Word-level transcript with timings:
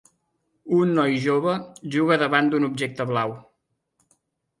Un 0.77 0.93
noi 0.99 1.19
jove 1.25 1.53
juga 1.95 2.17
davant 2.21 2.49
d'un 2.55 2.65
objecte 2.69 3.07
blau. 3.11 3.35